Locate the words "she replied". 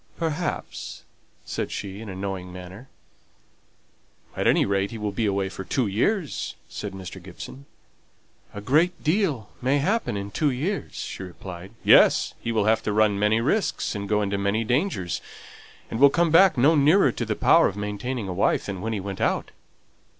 10.95-11.73